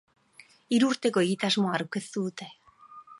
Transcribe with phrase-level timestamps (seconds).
[0.77, 2.49] Hiru urteko egitasmoa aurkeztu dute.